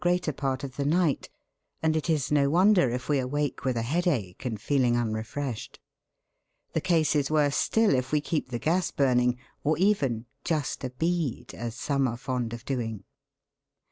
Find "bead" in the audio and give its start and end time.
10.89-11.53